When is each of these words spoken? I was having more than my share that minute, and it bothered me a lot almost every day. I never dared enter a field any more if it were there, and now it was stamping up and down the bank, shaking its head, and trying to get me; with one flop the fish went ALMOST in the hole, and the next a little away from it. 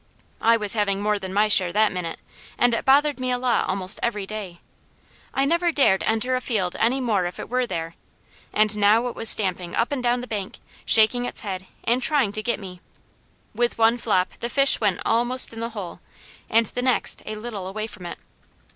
I 0.41 0.57
was 0.57 0.73
having 0.73 0.99
more 0.99 1.19
than 1.19 1.31
my 1.31 1.47
share 1.47 1.71
that 1.73 1.91
minute, 1.91 2.17
and 2.57 2.73
it 2.73 2.85
bothered 2.85 3.19
me 3.19 3.29
a 3.29 3.37
lot 3.37 3.69
almost 3.69 3.99
every 4.01 4.25
day. 4.25 4.59
I 5.31 5.45
never 5.45 5.71
dared 5.71 6.01
enter 6.07 6.35
a 6.35 6.41
field 6.41 6.75
any 6.79 6.99
more 6.99 7.27
if 7.27 7.39
it 7.39 7.47
were 7.49 7.67
there, 7.67 7.93
and 8.51 8.75
now 8.77 9.05
it 9.05 9.13
was 9.15 9.29
stamping 9.29 9.75
up 9.75 9.91
and 9.91 10.01
down 10.01 10.21
the 10.21 10.25
bank, 10.27 10.57
shaking 10.85 11.25
its 11.25 11.41
head, 11.41 11.67
and 11.83 12.01
trying 12.01 12.31
to 12.31 12.41
get 12.41 12.59
me; 12.59 12.81
with 13.53 13.77
one 13.77 13.99
flop 13.99 14.29
the 14.39 14.49
fish 14.49 14.81
went 14.81 15.01
ALMOST 15.05 15.53
in 15.53 15.59
the 15.59 15.69
hole, 15.69 15.99
and 16.49 16.65
the 16.65 16.81
next 16.81 17.21
a 17.27 17.35
little 17.35 17.67
away 17.67 17.85
from 17.85 18.07
it. 18.07 18.17